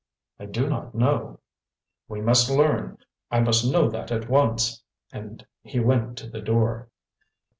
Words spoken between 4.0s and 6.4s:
at once." And he went to